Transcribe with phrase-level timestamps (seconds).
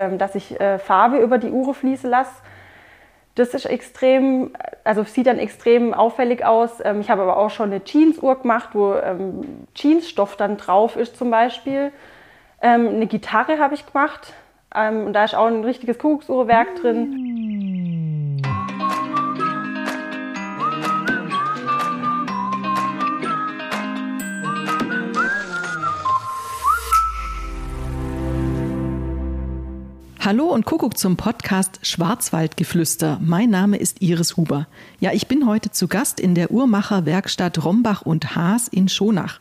[0.00, 2.32] Ähm, dass ich äh, Farbe über die Uhr fließen lasse.
[3.34, 6.80] Das ist extrem, also sieht dann extrem auffällig aus.
[6.82, 11.18] Ähm, ich habe aber auch schon eine Jeansuhr gemacht, wo ähm, Jeansstoff dann drauf ist
[11.18, 11.92] zum Beispiel.
[12.62, 14.34] Eine Gitarre habe ich gemacht
[14.74, 17.19] und da ist auch ein richtiges Kuckucksuhrwerk drin.
[30.22, 33.18] Hallo und Kuckuck zum Podcast Schwarzwaldgeflüster.
[33.22, 34.66] Mein Name ist Iris Huber.
[35.00, 39.40] Ja, ich bin heute zu Gast in der Uhrmacherwerkstatt Rombach und Haas in Schonach.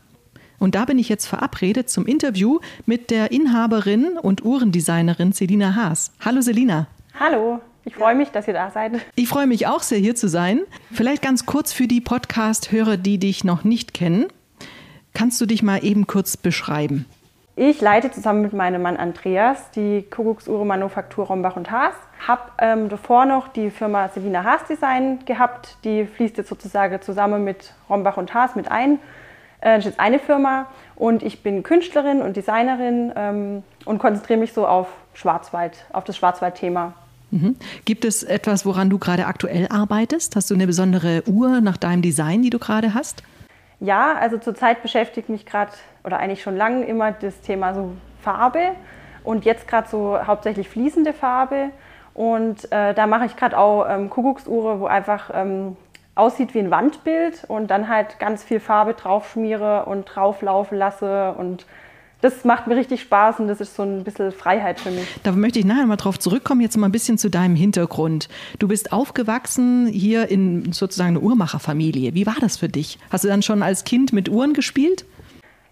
[0.58, 6.14] Und da bin ich jetzt verabredet zum Interview mit der Inhaberin und Uhrendesignerin Selina Haas.
[6.22, 6.88] Hallo Selina.
[7.20, 7.60] Hallo.
[7.84, 8.94] Ich freue mich, dass ihr da seid.
[9.16, 10.62] Ich freue mich auch sehr, hier zu sein.
[10.94, 14.28] Vielleicht ganz kurz für die Podcast-Hörer, die dich noch nicht kennen.
[15.14, 17.06] Kannst du dich mal eben kurz beschreiben?
[17.62, 21.94] Ich leite zusammen mit meinem Mann Andreas die Kuckucksuhre Manufaktur Rombach und Haas.
[22.26, 25.76] Habe ähm, davor noch die Firma Selina Haas Design gehabt.
[25.84, 28.94] Die fließt jetzt sozusagen zusammen mit Rombach und Haas mit ein.
[29.60, 34.40] Äh, das ist jetzt eine Firma und ich bin Künstlerin und Designerin ähm, und konzentriere
[34.40, 36.94] mich so auf Schwarzwald, auf das Schwarzwald-Thema.
[37.32, 37.58] Mhm.
[37.84, 40.38] Gibt es etwas, woran du gerade aktuell arbeitest?
[40.38, 43.22] Hast du eine besondere Uhr nach deinem Design, die du gerade hast?
[43.80, 45.72] Ja, also zurzeit beschäftigt mich gerade
[46.04, 48.72] oder eigentlich schon lange immer das Thema so Farbe
[49.24, 51.70] und jetzt gerade so hauptsächlich fließende Farbe.
[52.14, 55.78] Und äh, da mache ich gerade auch ähm, Kuckucksuhre, wo einfach ähm,
[56.16, 61.66] aussieht wie ein Wandbild und dann halt ganz viel Farbe draufschmiere und drauflaufen lasse und
[62.22, 65.08] das macht mir richtig Spaß und das ist so ein bisschen Freiheit für mich.
[65.24, 68.28] Da möchte ich nachher mal drauf zurückkommen, jetzt mal ein bisschen zu deinem Hintergrund.
[68.60, 72.14] Du bist aufgewachsen hier in sozusagen einer Uhrmacherfamilie.
[72.14, 73.00] Wie war das für dich?
[73.10, 75.06] Hast du dann schon als Kind mit Uhren gespielt?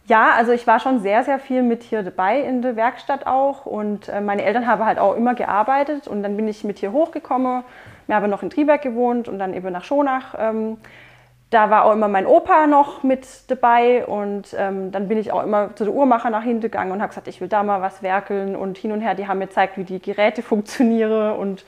[0.07, 3.65] Ja, also ich war schon sehr, sehr viel mit hier dabei in der Werkstatt auch
[3.65, 6.93] und äh, meine Eltern haben halt auch immer gearbeitet und dann bin ich mit hier
[6.93, 7.63] hochgekommen.
[8.07, 10.33] Wir haben noch in Triberg gewohnt und dann eben nach Schonach.
[11.49, 15.43] Da war auch immer mein Opa noch mit dabei und ähm, dann bin ich auch
[15.43, 18.03] immer zu der Uhrmacher nach hinten gegangen und habe gesagt, ich will da mal was
[18.03, 21.65] werkeln und hin und her, die haben mir gezeigt, wie die Geräte funktionieren und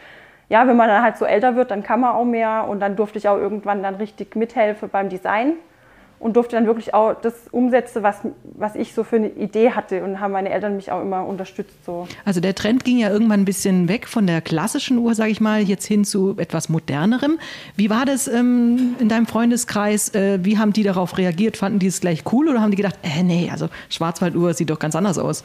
[0.50, 2.96] ja, wenn man dann halt so älter wird, dann kann man auch mehr und dann
[2.96, 5.54] durfte ich auch irgendwann dann richtig mithelfen beim Design
[6.20, 10.04] und durfte dann wirklich auch das umsetzen, was, was ich so für eine Idee hatte
[10.04, 11.86] und haben meine Eltern mich auch immer unterstützt.
[11.86, 12.08] So.
[12.26, 15.40] Also der Trend ging ja irgendwann ein bisschen weg von der klassischen Uhr, sage ich
[15.40, 17.40] mal, jetzt hin zu etwas modernerem.
[17.76, 20.14] Wie war das ähm, in deinem Freundeskreis?
[20.14, 21.56] Äh, wie haben die darauf reagiert?
[21.56, 24.80] Fanden die es gleich cool oder haben die gedacht, äh, nee, also Schwarzwalduhr sieht doch
[24.80, 25.44] ganz anders aus?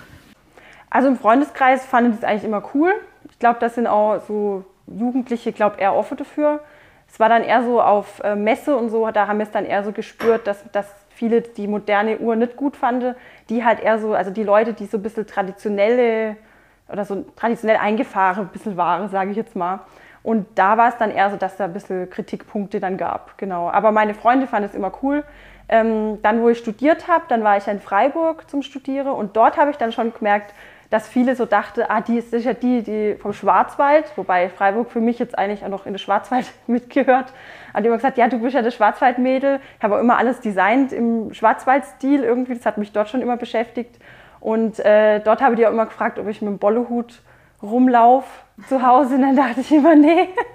[0.90, 2.92] Also im Freundeskreis fanden die es eigentlich immer cool.
[3.30, 6.60] Ich glaube, das sind auch so Jugendliche, glaube eher offen dafür
[7.14, 9.66] es war dann eher so auf äh, Messe und so, da haben wir es dann
[9.66, 13.14] eher so gespürt, dass, dass viele die moderne Uhr nicht gut fanden,
[13.48, 16.34] die halt eher so, also die Leute, die so ein bisschen traditionelle
[16.88, 19.78] oder so traditionell eingefahren ein bisschen waren, sage ich jetzt mal.
[20.24, 23.70] Und da war es dann eher so, dass da ein bisschen Kritikpunkte dann gab, genau.
[23.70, 25.22] Aber meine Freunde fanden es immer cool.
[25.68, 29.56] Ähm, dann, wo ich studiert habe, dann war ich in Freiburg zum Studieren und dort
[29.56, 30.52] habe ich dann schon gemerkt,
[30.94, 35.00] dass viele so dachten, ah, die ist sicher die, die vom Schwarzwald, wobei Freiburg für
[35.00, 37.32] mich jetzt eigentlich auch noch in den Schwarzwald mitgehört.
[37.74, 39.58] Hat immer gesagt, ja, du bist ja das Schwarzwaldmädel.
[39.76, 42.54] Ich habe auch immer alles designt im Schwarzwaldstil irgendwie.
[42.54, 43.98] Das hat mich dort schon immer beschäftigt.
[44.38, 47.22] Und äh, dort habe ich die auch immer gefragt, ob ich mit dem Bollehut
[47.60, 48.28] rumlaufe
[48.68, 49.16] zu Hause.
[49.16, 50.28] Und dann dachte ich immer, nee.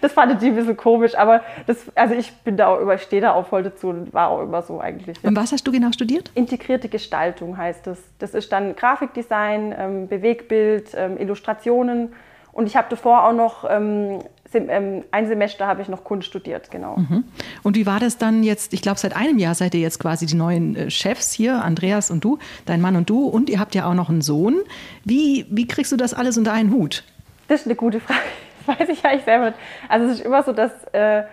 [0.00, 3.22] das fand ich ein bisschen komisch, aber das, also ich bin da auch über, stehe
[3.22, 5.22] da auch voll dazu und war auch immer so eigentlich.
[5.22, 6.30] Und was hast du genau studiert?
[6.34, 7.98] Integrierte Gestaltung heißt das.
[8.18, 12.12] Das ist dann Grafikdesign, ähm, Bewegbild, ähm, Illustrationen
[12.52, 14.20] und ich habe davor auch noch ähm,
[14.54, 16.96] ähm, ein Semester habe ich noch Kunst studiert, genau.
[16.96, 17.24] Mhm.
[17.62, 18.72] Und wie war das dann jetzt?
[18.72, 22.10] Ich glaube, seit einem Jahr seid ihr jetzt quasi die neuen äh, Chefs hier, Andreas
[22.10, 24.56] und du, dein Mann und du, und ihr habt ja auch noch einen Sohn.
[25.04, 27.04] Wie, wie kriegst du das alles unter einen Hut?
[27.48, 28.20] Das ist eine gute Frage.
[28.78, 29.58] weiß ich eigentlich selber nicht.
[29.88, 31.24] Also es ist immer so, dass, äh,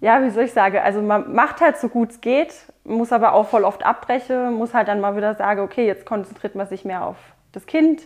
[0.00, 2.54] ja, wie soll ich sagen, also man macht halt so gut es geht,
[2.84, 6.54] muss aber auch voll oft abbrechen, muss halt dann mal wieder sagen, okay, jetzt konzentriert
[6.54, 7.16] man sich mehr auf
[7.52, 8.02] das Kind.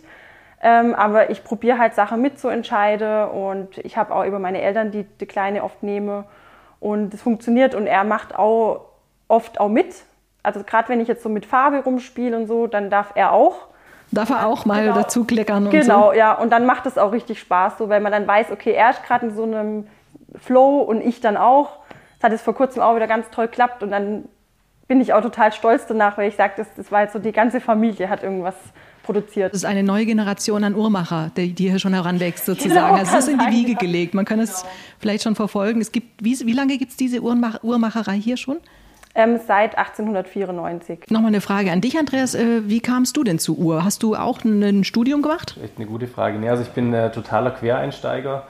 [0.61, 5.03] Ähm, aber ich probiere halt Sachen mitzuentscheiden und ich habe auch über meine Eltern, die
[5.03, 6.25] die Kleine oft nehme
[6.79, 8.85] und es funktioniert und er macht auch
[9.27, 10.03] oft auch mit.
[10.43, 13.67] Also gerade wenn ich jetzt so mit Farbe rumspiele und so, dann darf er auch.
[14.11, 14.95] Darf er auch mal genau.
[14.95, 15.89] dazu kleckern und genau, so?
[15.89, 16.33] Genau, ja.
[16.33, 19.03] Und dann macht es auch richtig Spaß, so, weil man dann weiß, okay, er ist
[19.03, 19.87] gerade in so einem
[20.39, 21.77] Flow und ich dann auch.
[22.19, 24.25] Das hat es vor kurzem auch wieder ganz toll geklappt und dann
[24.87, 27.31] bin ich auch total stolz danach, weil ich sage, das, das war jetzt so, die
[27.31, 28.55] ganze Familie hat irgendwas
[29.03, 29.53] produziert.
[29.53, 32.73] Das ist eine neue Generation an Uhrmacher, die, die hier schon heranwächst sozusagen.
[32.73, 34.15] Genau, also es ist in die Wiege gelegt.
[34.15, 34.73] Man kann es genau.
[34.99, 35.79] vielleicht schon verfolgen.
[35.79, 38.57] Es gibt, wie, wie lange gibt es diese Uhrmach, Uhrmacherei hier schon?
[39.15, 41.05] Ähm, seit 1894.
[41.09, 42.35] Nochmal eine Frage an dich, Andreas.
[42.35, 43.83] Äh, wie kamst du denn zur Uhr?
[43.83, 45.57] Hast du auch ein Studium gemacht?
[45.63, 46.37] Echt eine gute Frage.
[46.37, 48.43] Nee, also ich bin äh, totaler Quereinsteiger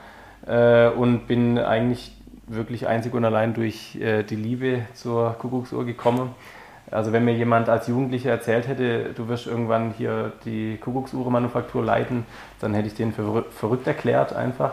[0.46, 2.12] äh, und bin eigentlich
[2.46, 6.34] wirklich einzig und allein durch äh, die Liebe zur Kuckucksuhr gekommen.
[6.90, 12.26] Also wenn mir jemand als Jugendlicher erzählt hätte, du wirst irgendwann hier die Kuckucksuhre-Manufaktur leiten,
[12.60, 14.72] dann hätte ich den für verrückt erklärt einfach.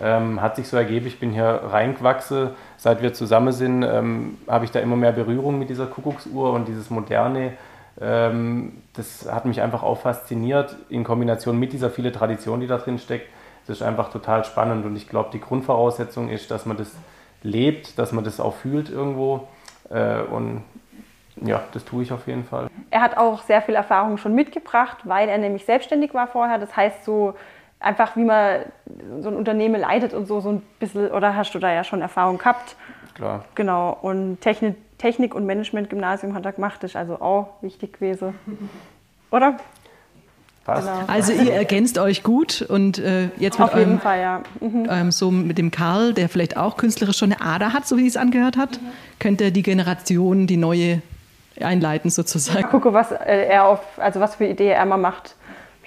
[0.00, 2.50] Ähm, hat sich so ergeben, ich bin hier reingewachsen.
[2.76, 6.68] Seit wir zusammen sind, ähm, habe ich da immer mehr Berührung mit dieser Kuckucksuhr und
[6.68, 7.54] dieses Moderne.
[8.00, 12.78] Ähm, das hat mich einfach auch fasziniert in Kombination mit dieser vielen Tradition, die da
[12.78, 13.28] drin steckt.
[13.66, 16.92] Das ist einfach total spannend und ich glaube, die Grundvoraussetzung ist, dass man das
[17.42, 19.48] lebt, dass man das auch fühlt irgendwo.
[19.90, 20.62] Äh, und
[21.42, 22.68] ja, das tue ich auf jeden Fall.
[22.90, 26.58] Er hat auch sehr viel Erfahrung schon mitgebracht, weil er nämlich selbstständig war vorher.
[26.58, 27.34] Das heißt, so
[27.80, 28.60] einfach wie man
[29.22, 32.02] so ein Unternehmen leitet und so, so ein bisschen, oder hast du da ja schon
[32.02, 32.76] Erfahrung gehabt?
[33.14, 33.44] Klar.
[33.54, 33.96] Genau.
[34.00, 38.34] Und Technik, Technik und Management-Gymnasium hat er gemacht, das ist also auch wichtig gewesen.
[39.30, 39.56] Oder?
[40.64, 40.86] Passt.
[40.86, 41.04] Genau.
[41.06, 44.42] Also ihr ergänzt euch gut und äh, jetzt mit Auf jeden eurem, Fall, ja.
[44.60, 44.88] Mhm.
[44.90, 48.06] Ähm, so mit dem Karl, der vielleicht auch künstlerisch schon eine Ader hat, so wie
[48.06, 48.86] es angehört hat, mhm.
[49.18, 51.00] könnte die Generation, die neue
[51.60, 52.62] einleiten sozusagen.
[52.62, 55.34] Mal gucke, was äh, er auf, also was für Idee er mal macht.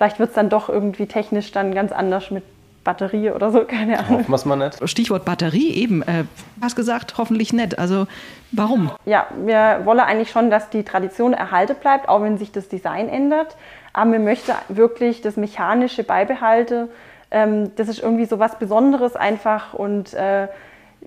[0.03, 2.43] Vielleicht wird es dann doch irgendwie technisch dann ganz anders mit
[2.83, 4.27] Batterie oder so, keine Ahnung.
[4.27, 4.89] Hoffen wir mal nicht.
[4.89, 6.01] Stichwort Batterie eben.
[6.01, 6.25] Äh,
[6.61, 7.79] hast gesagt, hoffentlich nett.
[7.79, 8.07] Also
[8.51, 8.91] warum?
[9.05, 13.07] Ja, wir wollen eigentlich schon, dass die Tradition erhalten bleibt, auch wenn sich das Design
[13.07, 13.55] ändert.
[13.93, 16.89] Aber wir möchten wirklich das Mechanische beibehalten.
[17.31, 20.49] Ähm, das ist irgendwie so was Besonderes einfach und äh,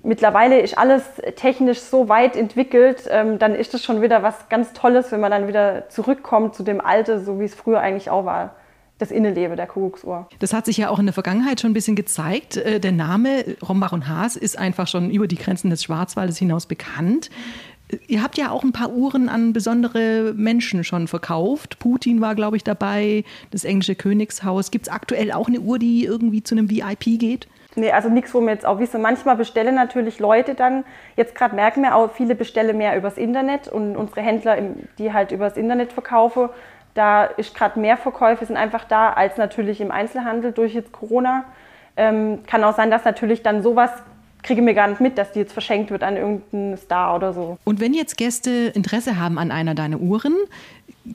[0.01, 1.03] mittlerweile ist alles
[1.35, 5.29] technisch so weit entwickelt, ähm, dann ist das schon wieder was ganz Tolles, wenn man
[5.29, 8.55] dann wieder zurückkommt zu dem Alte, so wie es früher eigentlich auch war.
[8.99, 10.27] Das Innenleben der Kuckucksuhr.
[10.39, 12.57] Das hat sich ja auch in der Vergangenheit schon ein bisschen gezeigt.
[12.57, 16.65] Äh, der Name Rombach und Haas ist einfach schon über die Grenzen des Schwarzwaldes hinaus
[16.65, 17.29] bekannt.
[18.07, 21.79] Ihr habt ja auch ein paar Uhren an besondere Menschen schon verkauft.
[21.79, 24.71] Putin war, glaube ich, dabei, das englische Königshaus.
[24.71, 27.47] Gibt es aktuell auch eine Uhr, die irgendwie zu einem VIP geht?
[27.75, 29.01] Nee, also nichts, wo wir jetzt auch wissen.
[29.01, 30.83] Manchmal bestellen natürlich Leute dann,
[31.15, 34.57] jetzt gerade merken wir auch, viele bestellen mehr übers Internet und unsere Händler,
[34.97, 36.49] die halt übers Internet verkaufen,
[36.97, 41.45] da ist gerade mehr Verkäufe sind einfach da als natürlich im Einzelhandel durch jetzt Corona.
[41.95, 43.91] Ähm, kann auch sein, dass natürlich dann sowas
[44.43, 47.57] kriege mir gar nicht mit, dass die jetzt verschenkt wird an irgendeinen Star oder so.
[47.65, 50.35] Und wenn jetzt Gäste Interesse haben an einer deiner Uhren,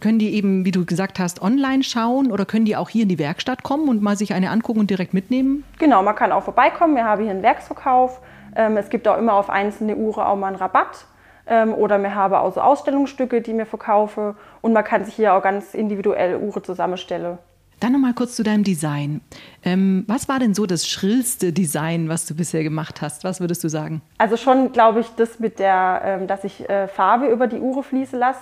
[0.01, 3.09] können die eben, wie du gesagt hast, online schauen oder können die auch hier in
[3.09, 5.65] die Werkstatt kommen und mal sich eine angucken und direkt mitnehmen?
[5.79, 6.95] Genau, man kann auch vorbeikommen.
[6.95, 8.21] Wir haben hier einen Werksverkauf.
[8.55, 11.07] Ähm, es gibt auch immer auf einzelne Uhren auch mal einen Rabatt.
[11.47, 14.35] Ähm, oder wir haben auch so Ausstellungsstücke, die wir verkaufen.
[14.61, 17.39] Und man kann sich hier auch ganz individuell Uhren zusammenstellen.
[17.83, 19.23] Dann nochmal kurz zu deinem Design.
[19.65, 23.25] Ähm, was war denn so das schrillste Design, was du bisher gemacht hast?
[23.25, 24.03] Was würdest du sagen?
[24.19, 27.83] Also schon, glaube ich, das mit der, ähm, dass ich äh, Farbe über die Uhr
[27.83, 28.39] fließen lasse.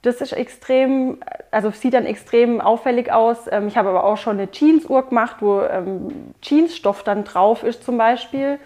[0.00, 1.18] Das ist extrem,
[1.50, 3.40] also sieht dann extrem auffällig aus.
[3.50, 7.84] Ähm, ich habe aber auch schon eine Jeans-Uhr gemacht, wo ähm, Jeansstoff dann drauf ist
[7.84, 8.58] zum Beispiel.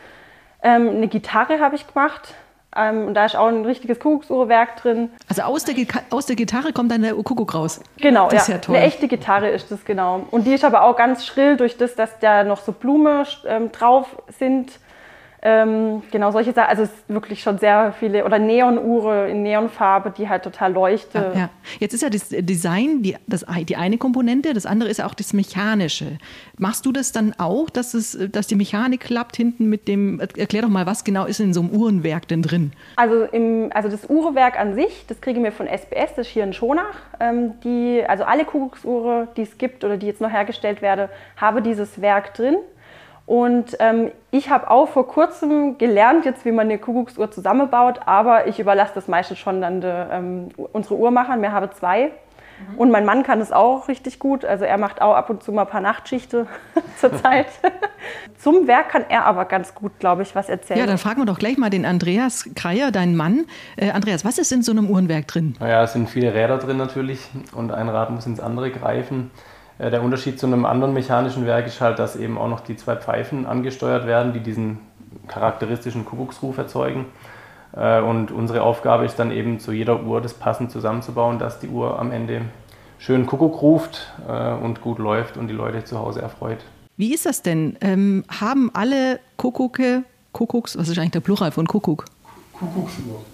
[0.62, 2.34] Ähm, eine Gitarre habe ich gemacht.
[2.76, 5.10] Ähm, und da ist auch ein richtiges Kuckucksuhrwerk drin.
[5.28, 5.74] Also aus der,
[6.10, 7.80] aus der Gitarre kommt dann der Kuckuck raus.
[7.98, 8.38] Genau, das ja.
[8.40, 8.76] Ist ja toll.
[8.76, 10.26] Eine echte Gitarre ist das, genau.
[10.30, 13.72] Und die ist aber auch ganz schrill durch das, dass da noch so Blumen ähm,
[13.72, 14.06] drauf
[14.38, 14.72] sind.
[15.46, 20.10] Ähm, genau solche Sachen, also es ist wirklich schon sehr viele, oder Neonuhre in Neonfarbe,
[20.10, 21.22] die halt total leuchten.
[21.22, 21.50] Ja, ja.
[21.78, 25.12] Jetzt ist ja das Design die, das, die eine Komponente, das andere ist ja auch
[25.12, 26.18] das Mechanische.
[26.56, 30.62] Machst du das dann auch, dass, es, dass die Mechanik klappt hinten mit dem, erklär
[30.62, 32.72] doch mal, was genau ist in so einem Uhrenwerk denn drin?
[32.96, 36.44] Also, im, also das Uhrenwerk an sich, das kriegen wir von SBS, das ist hier
[36.44, 36.96] in Schonach.
[37.20, 41.62] Ähm, die, also alle Kuckucksuhre, die es gibt oder die jetzt noch hergestellt werden, haben
[41.62, 42.56] dieses Werk drin.
[43.26, 48.46] Und ähm, ich habe auch vor kurzem gelernt, jetzt wie man eine Kuckucksuhr zusammenbaut, aber
[48.46, 51.40] ich überlasse das meistens schon dann de, ähm, unsere Uhrmachern.
[51.40, 52.10] Wir haben zwei.
[52.72, 52.78] Mhm.
[52.78, 54.44] Und mein Mann kann es auch richtig gut.
[54.44, 56.46] Also er macht auch ab und zu mal ein paar Nachtschichten
[56.98, 57.46] zur Zeit.
[58.38, 60.80] Zum Werk kann er aber ganz gut, glaube ich, was erzählen.
[60.80, 63.46] Ja, dann fragen wir doch gleich mal den Andreas Kreier, deinen Mann.
[63.76, 65.56] Äh, Andreas, was ist in so einem Uhrenwerk drin?
[65.60, 67.20] Naja, es sind viele Räder drin natürlich
[67.54, 69.30] und ein Rad muss ins andere greifen.
[69.78, 72.76] Äh, der Unterschied zu einem anderen mechanischen Werk ist halt, dass eben auch noch die
[72.76, 74.78] zwei Pfeifen angesteuert werden, die diesen
[75.28, 77.06] charakteristischen Kuckucksruf erzeugen.
[77.76, 81.68] Äh, und unsere Aufgabe ist dann eben zu jeder Uhr das passend zusammenzubauen, dass die
[81.68, 82.42] Uhr am Ende
[82.98, 86.58] schön Kuckuck ruft äh, und gut läuft und die Leute zu Hause erfreut.
[86.96, 87.76] Wie ist das denn?
[87.80, 92.04] Ähm, haben alle Kuckucke, Kuckucks, was ist eigentlich der Plural von Kuckuck?
[92.52, 93.24] Kuckucksuhr.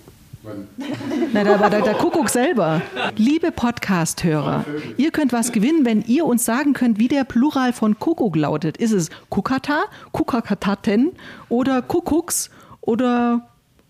[1.33, 2.81] Na, da war der, der Kuckuck selber.
[3.17, 4.65] Liebe Podcast-Hörer,
[4.97, 8.79] ihr könnt was gewinnen, wenn ihr uns sagen könnt, wie der Plural von Kuckuck lautet.
[8.79, 11.13] Ist es Kukata, Kukakataten
[11.51, 13.49] oder Kuckucks oder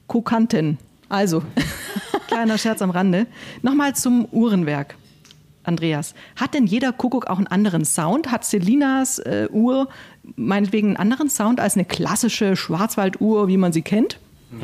[0.08, 0.78] Kukanten?
[1.08, 1.42] Also,
[2.26, 3.26] kleiner Scherz am Rande.
[3.62, 4.96] Nochmal zum Uhrenwerk.
[5.62, 8.32] Andreas, hat denn jeder Kuckuck auch einen anderen Sound?
[8.32, 9.88] Hat Selinas äh, Uhr
[10.34, 14.18] meinetwegen einen anderen Sound als eine klassische Schwarzwalduhr, wie man sie kennt?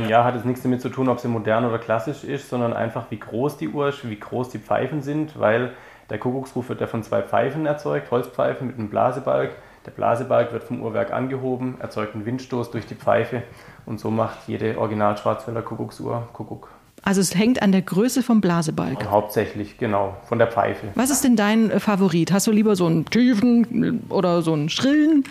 [0.08, 3.10] Ja, hat es nichts damit zu tun, ob sie modern oder klassisch ist, sondern einfach,
[3.10, 5.72] wie groß die Uhr ist, wie groß die Pfeifen sind, weil
[6.10, 9.52] der Kuckucksruf wird ja von zwei Pfeifen erzeugt, Holzpfeifen mit einem Blasebalg.
[9.84, 13.42] Der Blasebalg wird vom Uhrwerk angehoben, erzeugt einen Windstoß durch die Pfeife
[13.86, 16.68] und so macht jede Original Schwarzwälder Kuckucksuhr Kuckuck.
[17.02, 19.08] Also es hängt an der Größe vom Blasebalg.
[19.08, 20.88] Hauptsächlich, genau, von der Pfeife.
[20.96, 22.32] Was ist denn dein äh, Favorit?
[22.32, 25.22] Hast du lieber so einen tiefen oder so einen schrillen?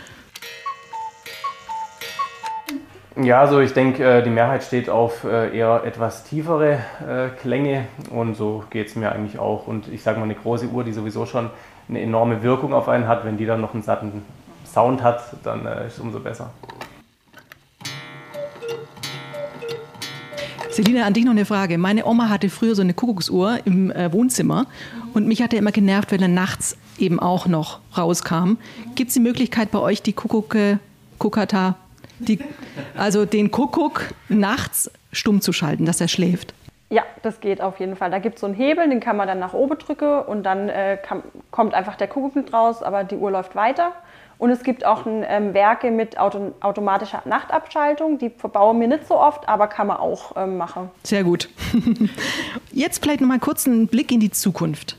[3.21, 7.85] Ja, also ich denke, äh, die Mehrheit steht auf äh, eher etwas tiefere äh, Klänge
[8.09, 9.67] und so geht es mir eigentlich auch.
[9.67, 11.49] Und ich sage mal, eine große Uhr, die sowieso schon
[11.87, 14.21] eine enorme Wirkung auf einen hat, wenn die dann noch einen satten
[14.65, 16.49] Sound hat, dann ist es umso besser.
[20.71, 21.77] Selina, an dich noch eine Frage.
[21.77, 24.65] Meine Oma hatte früher so eine Kuckucksuhr im Wohnzimmer
[25.13, 28.57] und mich hat er immer genervt, wenn er nachts eben auch noch rauskam.
[28.95, 30.79] Gibt es die Möglichkeit bei euch, die Kuckucke,
[31.17, 31.77] Kuckata
[32.19, 32.39] die,
[32.97, 36.53] also den Kuckuck nachts stumm zu schalten, dass er schläft.
[36.89, 38.11] Ja, das geht auf jeden Fall.
[38.11, 40.69] Da gibt es so einen Hebel, den kann man dann nach oben drücken und dann
[40.69, 43.93] äh, kann, kommt einfach der Kuckuck mit raus, aber die Uhr läuft weiter.
[44.37, 48.17] Und es gibt auch ein, ähm, Werke mit Auto, automatischer Nachtabschaltung.
[48.17, 50.91] Die verbauen wir nicht so oft, aber kann man auch ähm, machen.
[51.03, 51.49] Sehr gut.
[52.71, 54.97] Jetzt vielleicht noch mal kurz einen Blick in die Zukunft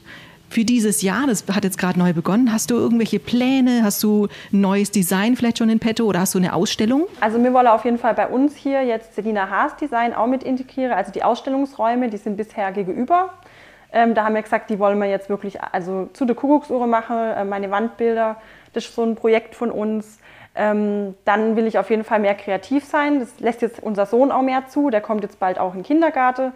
[0.48, 3.82] für dieses Jahr, das hat jetzt gerade neu begonnen, hast du irgendwelche Pläne?
[3.82, 7.06] Hast du ein neues Design vielleicht schon in petto oder hast du eine Ausstellung?
[7.20, 10.42] Also wir wollen auf jeden Fall bei uns hier jetzt Selina Haas Design auch mit
[10.42, 10.92] integrieren.
[10.92, 13.34] Also die Ausstellungsräume, die sind bisher gegenüber.
[13.92, 17.16] Ähm, da haben wir gesagt, die wollen wir jetzt wirklich also zu der Kuckucksuhr machen,
[17.16, 18.36] äh, meine Wandbilder.
[18.72, 20.18] Das ist so ein Projekt von uns.
[20.54, 23.20] Ähm, dann will ich auf jeden Fall mehr kreativ sein.
[23.20, 24.90] Das lässt jetzt unser Sohn auch mehr zu.
[24.90, 26.52] Der kommt jetzt bald auch in den Kindergarten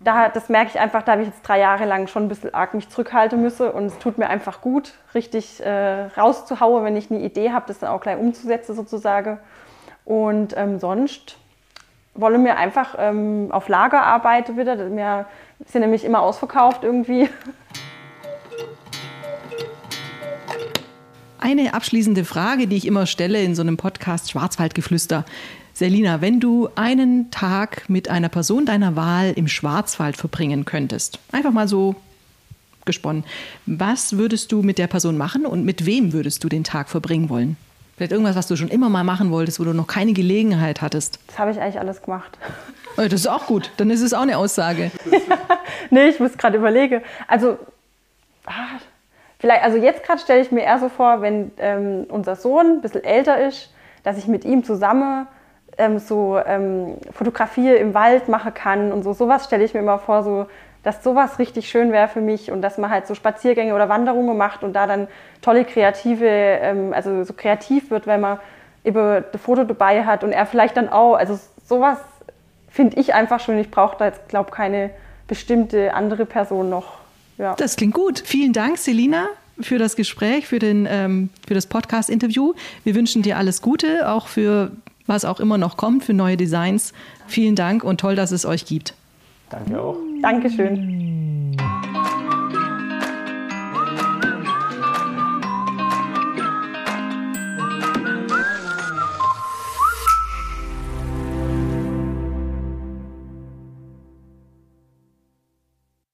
[0.00, 2.54] da, das merke ich einfach, da habe ich jetzt drei Jahre lang schon ein bisschen
[2.54, 7.10] arg mich zurückhalten müssen und es tut mir einfach gut, richtig äh, rauszuhauen, wenn ich
[7.10, 9.38] eine Idee habe, das dann auch gleich umzusetzen sozusagen.
[10.04, 11.36] Und ähm, sonst
[12.14, 14.78] wollen wir einfach ähm, auf Lager arbeiten wieder.
[14.78, 15.26] Wir
[15.66, 17.28] sind nämlich immer ausverkauft irgendwie.
[21.40, 25.24] Eine abschließende Frage, die ich immer stelle in so einem Podcast Schwarzwaldgeflüster.
[25.78, 31.52] Selina, wenn du einen Tag mit einer Person deiner Wahl im Schwarzwald verbringen könntest, einfach
[31.52, 31.94] mal so
[32.84, 33.22] gesponnen,
[33.64, 37.28] was würdest du mit der Person machen und mit wem würdest du den Tag verbringen
[37.28, 37.56] wollen?
[37.96, 41.20] Vielleicht irgendwas, was du schon immer mal machen wolltest, wo du noch keine Gelegenheit hattest.
[41.28, 42.36] Das habe ich eigentlich alles gemacht.
[42.96, 43.70] Oh, das ist auch gut.
[43.76, 44.90] Dann ist es auch eine Aussage.
[45.90, 47.02] nee, ich muss gerade überlegen.
[47.28, 47.56] Also,
[48.46, 48.80] ah,
[49.38, 52.80] vielleicht, also jetzt gerade stelle ich mir eher so vor, wenn ähm, unser Sohn ein
[52.80, 53.70] bisschen älter ist,
[54.02, 55.28] dass ich mit ihm zusammen
[55.78, 59.12] ähm, so ähm, Fotografie im Wald machen kann und so.
[59.12, 60.46] Sowas stelle ich mir immer vor, so,
[60.82, 64.36] dass sowas richtig schön wäre für mich und dass man halt so Spaziergänge oder Wanderungen
[64.36, 65.08] macht und da dann
[65.40, 68.38] tolle kreative, ähm, also so kreativ wird, wenn man
[68.84, 71.14] eben das Foto dabei hat und er vielleicht dann auch.
[71.14, 71.98] Also sowas
[72.68, 73.58] finde ich einfach schön.
[73.58, 74.90] Ich brauche da jetzt, glaube keine
[75.26, 76.98] bestimmte andere Person noch.
[77.38, 77.54] Ja.
[77.54, 78.20] Das klingt gut.
[78.24, 79.28] Vielen Dank, Selina
[79.60, 82.54] für das Gespräch, für, den, ähm, für das Podcast-Interview.
[82.84, 84.70] Wir wünschen dir alles Gute, auch für
[85.08, 86.92] was auch immer noch kommt für neue Designs.
[87.26, 88.94] Vielen Dank und toll, dass es euch gibt.
[89.50, 89.96] Danke auch.
[90.22, 91.17] Dankeschön.